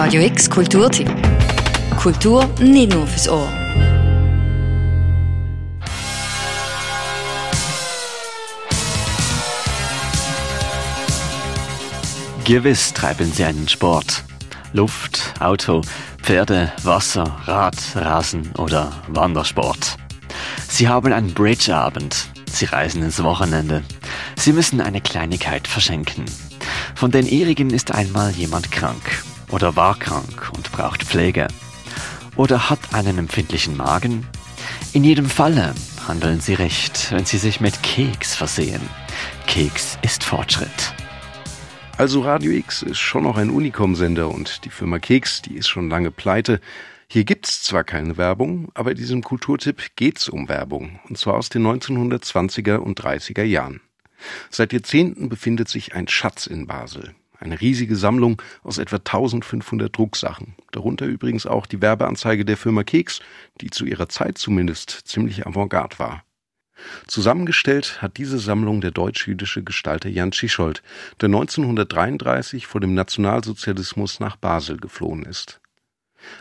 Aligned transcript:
Radio 0.00 0.22
X 0.22 0.48
Kulturtipp. 0.48 1.10
Kultur 2.00 2.48
nicht 2.60 2.92
nur 2.94 3.04
fürs 3.04 3.28
Ohr. 3.28 3.48
Gewiss 12.44 12.94
treiben 12.94 13.32
sie 13.32 13.44
einen 13.44 13.68
Sport. 13.68 14.22
Luft, 14.72 15.34
Auto, 15.40 15.82
Pferde, 16.22 16.70
Wasser, 16.84 17.24
Rad, 17.46 17.74
Rasen 17.96 18.52
oder 18.56 18.92
Wandersport. 19.08 19.96
Sie 20.68 20.88
haben 20.88 21.12
einen 21.12 21.34
Bridgeabend. 21.34 22.28
Sie 22.48 22.66
reisen 22.66 23.02
ins 23.02 23.20
Wochenende. 23.24 23.82
Sie 24.36 24.52
müssen 24.52 24.80
eine 24.80 25.00
Kleinigkeit 25.00 25.66
verschenken. 25.66 26.24
Von 26.94 27.10
den 27.10 27.26
ihrigen 27.26 27.70
ist 27.70 27.90
einmal 27.90 28.30
jemand 28.30 28.70
krank 28.70 29.24
oder 29.50 29.76
war 29.76 29.98
krank 29.98 30.50
und 30.54 30.72
braucht 30.72 31.04
Pflege 31.04 31.48
oder 32.36 32.70
hat 32.70 32.94
einen 32.94 33.18
empfindlichen 33.18 33.76
Magen. 33.76 34.26
In 34.92 35.04
jedem 35.04 35.26
Falle 35.26 35.74
handeln 36.06 36.40
sie 36.40 36.54
recht, 36.54 37.12
wenn 37.12 37.24
sie 37.24 37.38
sich 37.38 37.60
mit 37.60 37.82
Keks 37.82 38.34
versehen. 38.34 38.80
Keks 39.46 39.98
ist 40.02 40.24
Fortschritt. 40.24 40.94
Also 41.98 42.20
Radio 42.22 42.52
X 42.52 42.82
ist 42.82 42.98
schon 42.98 43.24
noch 43.24 43.36
ein 43.36 43.50
Unikom-Sender 43.50 44.28
und 44.28 44.64
die 44.64 44.70
Firma 44.70 44.98
Keks, 44.98 45.42
die 45.42 45.56
ist 45.56 45.68
schon 45.68 45.90
lange 45.90 46.12
pleite. 46.12 46.60
Hier 47.08 47.24
gibt's 47.24 47.62
zwar 47.62 47.84
keine 47.84 48.16
Werbung, 48.16 48.70
aber 48.74 48.92
in 48.92 48.96
diesem 48.96 49.22
Kulturtipp 49.22 49.96
geht's 49.96 50.28
um 50.28 50.48
Werbung, 50.48 51.00
und 51.08 51.18
zwar 51.18 51.34
aus 51.34 51.48
den 51.48 51.66
1920er 51.66 52.76
und 52.76 53.00
30er 53.00 53.42
Jahren. 53.42 53.80
Seit 54.50 54.72
Jahrzehnten 54.72 55.28
befindet 55.28 55.68
sich 55.68 55.94
ein 55.94 56.06
Schatz 56.06 56.46
in 56.46 56.66
Basel. 56.66 57.14
Eine 57.40 57.60
riesige 57.60 57.94
Sammlung 57.94 58.42
aus 58.64 58.78
etwa 58.78 58.96
1500 58.96 59.96
Drucksachen. 59.96 60.56
Darunter 60.72 61.06
übrigens 61.06 61.46
auch 61.46 61.66
die 61.66 61.80
Werbeanzeige 61.80 62.44
der 62.44 62.56
Firma 62.56 62.82
Keks, 62.82 63.20
die 63.60 63.70
zu 63.70 63.84
ihrer 63.84 64.08
Zeit 64.08 64.38
zumindest 64.38 64.90
ziemlich 64.90 65.46
avantgarde 65.46 65.98
war. 65.98 66.24
Zusammengestellt 67.06 68.02
hat 68.02 68.16
diese 68.16 68.38
Sammlung 68.38 68.80
der 68.80 68.90
deutsch-jüdische 68.90 69.62
Gestalter 69.62 70.08
Jan 70.08 70.32
Tschischoldt, 70.32 70.82
der 71.20 71.26
1933 71.28 72.66
vor 72.66 72.80
dem 72.80 72.94
Nationalsozialismus 72.94 74.20
nach 74.20 74.36
Basel 74.36 74.76
geflohen 74.76 75.24
ist. 75.24 75.60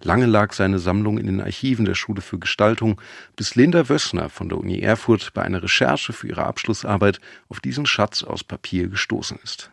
Lange 0.00 0.26
lag 0.26 0.52
seine 0.52 0.78
Sammlung 0.78 1.18
in 1.18 1.26
den 1.26 1.40
Archiven 1.40 1.86
der 1.86 1.94
Schule 1.94 2.20
für 2.20 2.38
Gestaltung, 2.38 3.00
bis 3.36 3.54
Linda 3.54 3.88
Wössner 3.88 4.28
von 4.28 4.48
der 4.48 4.58
Uni 4.58 4.80
Erfurt 4.80 5.32
bei 5.32 5.42
einer 5.42 5.62
Recherche 5.62 6.12
für 6.12 6.28
ihre 6.28 6.44
Abschlussarbeit 6.44 7.20
auf 7.48 7.60
diesen 7.60 7.86
Schatz 7.86 8.22
aus 8.22 8.44
Papier 8.44 8.88
gestoßen 8.88 9.38
ist. 9.42 9.71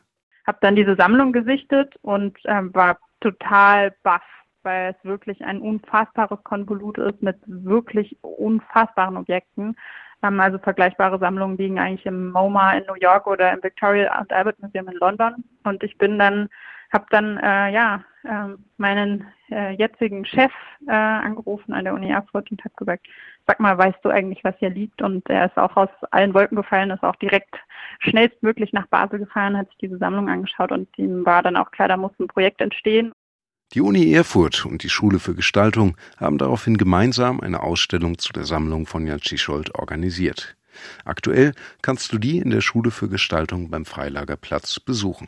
Habe 0.50 0.58
dann 0.61 0.75
diese 0.75 0.95
Sammlung 0.95 1.31
gesichtet 1.31 1.94
und 2.02 2.36
äh, 2.45 2.73
war 2.73 2.97
total 3.19 3.94
baff, 4.02 4.23
weil 4.64 4.95
es 4.97 5.06
wirklich 5.06 5.45
ein 5.45 5.61
unfassbares 5.61 6.44
Konvolut 6.44 6.97
ist 6.97 7.22
mit 7.22 7.38
wirklich 7.45 8.17
unfassbaren 8.22 9.16
Objekten. 9.16 9.75
Ähm, 10.23 10.39
also 10.39 10.58
vergleichbare 10.58 11.19
Sammlungen 11.19 11.56
liegen 11.56 11.78
eigentlich 11.78 12.08
im 12.08 12.31
MoMA 12.31 12.73
in 12.73 12.86
New 12.88 12.95
York 13.00 13.28
oder 13.28 13.53
im 13.53 13.61
Victoria 13.61 14.11
and 14.14 14.33
Albert 14.33 14.59
Museum 14.59 14.88
in 14.88 14.97
London. 14.97 15.44
Und 15.66 15.83
ich 15.83 15.95
bin 16.00 16.17
dann, 16.17 16.50
habe 16.92 17.06
dann 17.09 17.38
äh, 17.38 17.72
ja 17.72 18.04
äh, 18.23 18.56
meinen 18.78 19.26
äh, 19.50 19.73
jetzigen 19.76 20.26
Chef 20.26 20.52
äh, 20.88 20.92
angerufen 20.92 21.73
an 21.73 21.86
der 21.86 21.94
Uni 21.94 22.09
Erfurt 22.09 22.52
und 22.52 22.64
habe 22.64 22.73
gesagt, 22.78 23.08
sag 23.48 23.59
mal, 23.59 23.78
weißt 23.78 24.00
du 24.04 24.09
eigentlich, 24.09 24.44
was 24.44 24.56
hier 24.59 24.70
liegt? 24.70 25.02
Und 25.02 25.28
er 25.30 25.46
ist 25.46 25.58
auch 25.58 25.76
aus 25.76 25.90
allen 26.12 26.34
Wolken 26.34 26.56
gefallen, 26.56 26.92
ist 26.92 27.04
auch 27.04 27.16
direkt 27.16 27.56
schnellstmöglich 28.00 28.73
nach 28.73 28.88
Basel 28.88 29.20
gefahren, 29.20 29.58
hat 29.58 29.68
sich 29.70 29.78
diese 29.78 29.98
Sammlung 29.98 30.30
angeschaut 30.30 30.72
und 30.72 30.88
ihm 30.98 31.26
war 31.26 31.44
dann 31.44 31.56
auch 31.56 31.72
klar, 31.72 31.88
da 31.88 31.98
muss 31.98 32.12
ein 32.20 32.28
Projekt 32.28 32.62
entstehen. 32.62 33.12
Die 33.74 33.81
Uni 33.81 34.12
Erfurt 34.14 34.66
und 34.66 34.81
die 34.84 34.90
Schule 34.90 35.20
für 35.20 35.36
Gestaltung 35.36 35.96
haben 36.18 36.40
daraufhin 36.40 36.78
gemeinsam 36.78 37.40
eine 37.40 37.62
Ausstellung 37.62 38.18
zu 38.18 38.34
der 38.34 38.46
Sammlung 38.46 38.88
von 38.88 39.06
Jan 39.06 39.22
Schischold 39.22 39.76
organisiert. 39.76 40.56
Aktuell 41.06 41.53
kannst 41.81 42.12
du 42.12 42.18
die 42.18 42.40
in 42.40 42.50
der 42.50 42.62
Schule 42.62 42.90
für 42.90 43.09
Gestaltung 43.09 43.69
beim 43.69 43.86
Freilagerplatz 43.86 44.80
besuchen. 44.80 45.28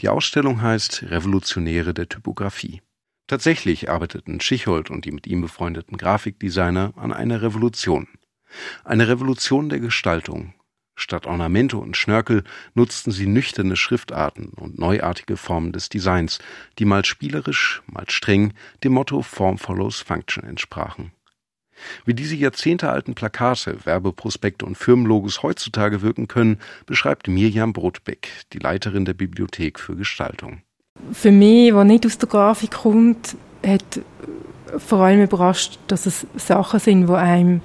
Die 0.00 0.08
Ausstellung 0.08 0.62
heißt 0.62 1.04
Revolutionäre 1.10 1.94
der 1.94 2.08
Typografie. 2.08 2.82
Tatsächlich 3.26 3.90
arbeiteten 3.90 4.40
Schichold 4.40 4.90
und 4.90 5.04
die 5.04 5.12
mit 5.12 5.26
ihm 5.26 5.42
befreundeten 5.42 5.98
Grafikdesigner 5.98 6.94
an 6.96 7.12
einer 7.12 7.42
Revolution. 7.42 8.08
Eine 8.84 9.08
Revolution 9.08 9.68
der 9.68 9.80
Gestaltung, 9.80 10.54
Statt 11.00 11.26
Ornamente 11.26 11.76
und 11.76 11.96
Schnörkel 11.96 12.42
nutzten 12.74 13.12
sie 13.12 13.28
nüchterne 13.28 13.76
Schriftarten 13.76 14.48
und 14.48 14.80
neuartige 14.80 15.36
Formen 15.36 15.70
des 15.70 15.88
Designs, 15.88 16.40
die 16.80 16.84
mal 16.86 17.04
spielerisch, 17.04 17.82
mal 17.86 18.10
streng 18.10 18.52
dem 18.82 18.94
Motto 18.94 19.22
Form 19.22 19.58
follows 19.58 20.00
Function 20.00 20.42
entsprachen. 20.42 21.12
Wie 22.04 22.14
diese 22.14 22.34
jahrzehntealten 22.36 23.14
Plakate, 23.14 23.76
Werbeprospekte 23.84 24.66
und 24.66 24.76
Firmenlogos 24.76 25.42
heutzutage 25.42 26.02
wirken 26.02 26.28
können, 26.28 26.58
beschreibt 26.86 27.28
Mirjam 27.28 27.72
Brotbeck, 27.72 28.28
die 28.52 28.58
Leiterin 28.58 29.04
der 29.04 29.14
Bibliothek 29.14 29.78
für 29.78 29.96
Gestaltung. 29.96 30.62
Für 31.12 31.30
mich, 31.30 31.72
der 31.72 31.84
nicht 31.84 32.06
aus 32.06 32.18
der 32.18 32.28
Grafik 32.28 32.72
kommt, 32.72 33.36
hat 33.64 34.00
vor 34.76 35.00
allem 35.00 35.22
überrascht, 35.22 35.78
dass 35.86 36.06
es 36.06 36.26
Sachen 36.36 36.80
sind, 36.80 37.08
die 37.08 37.12
einem 37.12 37.60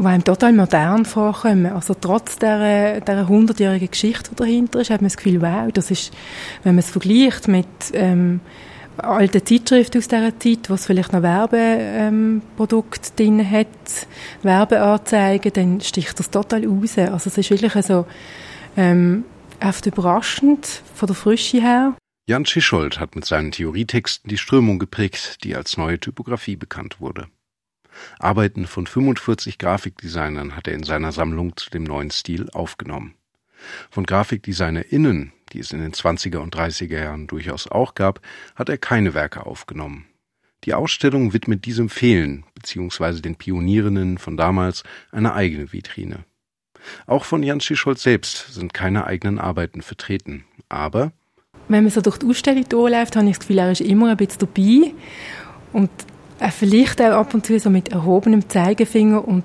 die 0.00 0.06
einem 0.06 0.24
total 0.24 0.52
modern 0.54 1.04
vorkommen. 1.04 1.66
Also 1.66 1.94
trotz 1.94 2.36
dieser, 2.36 3.00
dieser 3.00 3.28
100-jährigen 3.28 3.90
Geschichte, 3.90 4.30
die 4.30 4.36
dahinter 4.36 4.80
ist, 4.80 4.90
hat 4.90 5.02
man 5.02 5.08
das 5.08 5.16
Gefühl, 5.16 5.42
wow, 5.42 5.70
das 5.72 5.90
ist, 5.90 6.12
wenn 6.62 6.74
man 6.74 6.78
es 6.80 6.90
vergleicht 6.90 7.48
mit 7.48 7.66
ähm, 7.92 8.40
alten 9.04 9.44
Zeitschriften 9.44 9.98
aus 9.98 10.08
dieser 10.08 10.38
Zeit, 10.38 10.70
wo 10.70 10.74
es 10.74 10.86
vielleicht 10.86 11.12
noch 11.12 11.22
Werbeprodukte 11.22 13.10
drin 13.16 13.48
hat, 13.48 13.66
Werbeanzeigen, 14.42 15.52
dann 15.52 15.80
sticht 15.80 16.18
das 16.18 16.30
total 16.30 16.66
raus. 16.66 16.98
Also 16.98 17.30
es 17.30 17.38
ist 17.38 17.50
wirklich 17.50 17.84
so 17.84 18.06
ähm, 18.76 19.24
oft 19.62 19.86
überraschend 19.86 20.82
von 20.94 21.06
der 21.06 21.16
Frische 21.16 21.60
her. 21.60 21.96
Jan 22.26 22.46
Schischold 22.46 23.00
hat 23.00 23.16
mit 23.16 23.24
seinen 23.24 23.50
Theorietexten 23.50 24.28
die 24.28 24.38
Strömung 24.38 24.78
geprägt, 24.78 25.42
die 25.42 25.56
als 25.56 25.76
neue 25.76 25.98
Typografie 25.98 26.56
bekannt 26.56 27.00
wurde. 27.00 27.26
Arbeiten 28.18 28.66
von 28.66 28.86
45 28.86 29.58
Grafikdesignern 29.58 30.54
hat 30.54 30.68
er 30.68 30.74
in 30.74 30.84
seiner 30.84 31.12
Sammlung 31.12 31.56
zu 31.56 31.70
dem 31.70 31.82
neuen 31.82 32.10
Stil 32.10 32.48
aufgenommen. 32.50 33.14
Von 33.90 34.06
GrafikdesignerInnen, 34.06 35.32
die 35.52 35.60
es 35.60 35.72
in 35.72 35.80
den 35.80 35.92
20er 35.92 36.38
und 36.38 36.54
30er 36.54 37.00
Jahren 37.00 37.26
durchaus 37.26 37.66
auch 37.66 37.94
gab, 37.94 38.20
hat 38.54 38.68
er 38.68 38.78
keine 38.78 39.14
Werke 39.14 39.46
aufgenommen. 39.46 40.06
Die 40.64 40.74
Ausstellung 40.74 41.32
widmet 41.32 41.64
diesem 41.64 41.88
Fehlen 41.88 42.44
bzw. 42.54 43.20
den 43.20 43.36
Pionierinnen 43.36 44.18
von 44.18 44.36
damals 44.36 44.82
eine 45.10 45.32
eigene 45.32 45.72
Vitrine. 45.72 46.24
Auch 47.06 47.24
von 47.24 47.42
Jan 47.42 47.60
Schischolz 47.60 48.02
selbst 48.02 48.54
sind 48.54 48.74
keine 48.74 49.06
eigenen 49.06 49.38
Arbeiten 49.38 49.82
vertreten, 49.82 50.44
aber 50.68 51.12
wenn 51.68 51.84
man 51.84 51.92
so 51.92 52.00
durch 52.00 52.18
die 52.18 52.26
Ausstellung 52.26 52.68
durchläuft, 52.68 53.14
habe 53.14 53.26
ich 53.26 53.32
das 53.36 53.40
Gefühl, 53.40 53.58
er 53.58 53.70
ist 53.70 53.80
immer 53.80 54.10
ein 54.10 54.16
bisschen 54.16 54.40
dabei 54.40 54.92
und 55.72 55.90
vielleicht 56.50 57.00
auch 57.00 57.12
ab 57.12 57.32
und 57.32 57.46
zu 57.46 57.58
so 57.60 57.70
mit 57.70 57.90
erhobenem 57.90 58.48
Zeigefinger 58.48 59.26
und 59.26 59.44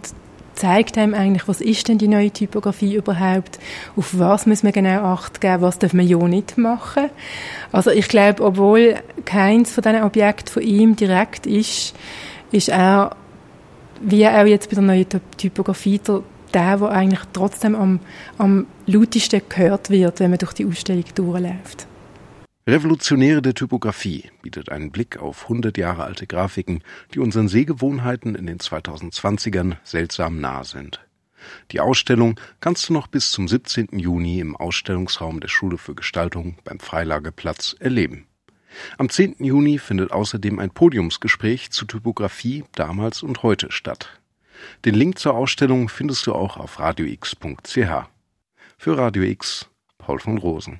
zeigt 0.56 0.98
einem 0.98 1.14
eigentlich, 1.14 1.48
was 1.48 1.62
ist 1.62 1.88
denn 1.88 1.98
die 1.98 2.08
neue 2.08 2.32
Typografie 2.32 2.96
überhaupt, 2.96 3.60
auf 3.96 4.18
was 4.18 4.46
muss 4.46 4.64
man 4.64 4.72
genau 4.72 5.04
Acht 5.04 5.42
geben, 5.42 5.62
was 5.62 5.80
darf 5.80 5.94
man 5.94 6.08
ja 6.08 6.18
nicht 6.18 6.58
machen. 6.58 7.10
Also 7.72 7.92
ich 7.92 8.08
glaube, 8.08 8.44
obwohl 8.44 8.96
keins 9.26 9.72
von 9.72 9.84
diesen 9.84 10.04
Objekten 10.04 10.54
von 10.54 10.64
ihm 10.64 10.96
direkt 10.96 11.46
ist, 11.46 11.96
ist 12.52 12.70
er, 12.70 13.16
wie 14.02 14.28
auch 14.28 14.46
jetzt 14.46 14.70
bei 14.70 14.76
der 14.76 14.84
neuen 14.84 15.06
Typografie, 15.38 16.00
der, 16.00 16.22
der, 16.54 16.82
eigentlich 16.90 17.22
trotzdem 17.34 17.76
am, 17.76 18.00
am 18.38 18.68
lautesten 18.86 19.42
gehört 19.48 19.90
wird, 19.90 20.20
wenn 20.20 20.32
man 20.32 20.40
durch 20.40 20.54
die 20.54 20.66
Ausstellung 20.66 21.06
durchläuft. 21.14 21.88
Revolutionäre 22.68 23.44
der 23.44 23.54
Typografie 23.54 24.32
bietet 24.42 24.70
einen 24.70 24.90
Blick 24.90 25.18
auf 25.18 25.44
100 25.44 25.78
Jahre 25.78 26.04
alte 26.04 26.26
Grafiken, 26.26 26.84
die 27.14 27.20
unseren 27.20 27.48
Sehgewohnheiten 27.48 28.34
in 28.34 28.48
den 28.48 28.58
2020ern 28.58 29.78
seltsam 29.84 30.42
nah 30.42 30.64
sind. 30.64 31.00
Die 31.70 31.80
Ausstellung 31.80 32.40
kannst 32.62 32.90
du 32.90 32.94
noch 32.94 33.06
bis 33.06 33.32
zum 33.32 33.48
17. 33.48 34.00
Juni 34.00 34.40
im 34.40 34.56
Ausstellungsraum 34.56 35.42
der 35.42 35.48
Schule 35.48 35.78
für 35.78 35.94
Gestaltung 35.94 36.58
beim 36.64 36.80
Freilagerplatz 36.80 37.76
erleben. 37.80 38.26
Am 38.98 39.10
10. 39.10 39.36
Juni 39.46 39.78
findet 39.78 40.12
außerdem 40.12 40.58
ein 40.58 40.72
Podiumsgespräch 40.72 41.70
zu 41.70 41.86
Typografie 41.86 42.64
damals 42.72 43.22
und 43.22 43.44
heute 43.44 43.72
statt. 43.72 44.20
Den 44.86 44.96
Link 44.96 45.20
zur 45.20 45.36
Ausstellung 45.36 45.88
findest 45.88 46.26
du 46.26 46.34
auch 46.34 46.58
auf 46.58 46.80
radiox.ch. 46.80 48.08
Für 48.78 48.98
Radio 48.98 49.22
X, 49.22 49.70
Paul 50.00 50.20
von 50.20 50.40
Rosen. 50.40 50.80